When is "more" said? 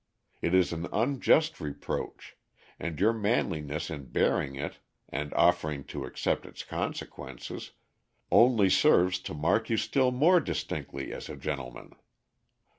10.09-10.39